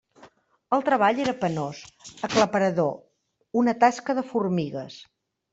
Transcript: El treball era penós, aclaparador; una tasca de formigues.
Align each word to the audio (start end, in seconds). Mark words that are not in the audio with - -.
El 0.77 0.83
treball 0.87 1.21
era 1.25 1.35
penós, 1.41 1.83
aclaparador; 2.29 2.91
una 3.63 3.79
tasca 3.85 4.21
de 4.23 4.29
formigues. 4.35 4.99